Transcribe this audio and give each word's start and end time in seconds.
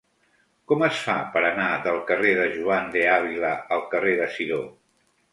Com 0.69 0.83
es 0.85 1.01
fa 1.07 1.17
per 1.35 1.43
anar 1.49 1.67
del 1.87 1.99
carrer 2.07 2.31
de 2.39 2.47
Juan 2.55 2.89
de 2.95 3.03
Ávila 3.17 3.51
al 3.77 3.83
carrer 3.93 4.15
de 4.23 4.31
Sidó? 4.39 4.59